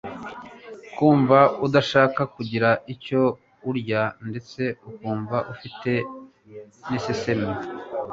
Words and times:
Kumva 0.95 1.39
udashaka 1.65 2.21
kugira 2.35 2.69
icyo 2.93 3.21
urya 3.69 4.01
ndetse 4.29 4.61
ukumva 4.89 5.37
ufite 5.53 5.91
n'isesemi 6.89 7.51